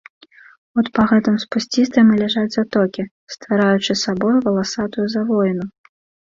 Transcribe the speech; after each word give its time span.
От 0.81 0.87
па 0.95 1.03
гэтым 1.11 1.35
спусцістым 1.43 2.05
і 2.13 2.17
ляжаць 2.21 2.53
затокі, 2.55 3.05
ствараючы 3.35 3.97
сабою 4.05 4.33
валасатую 4.49 5.05
завоіну. 5.17 5.65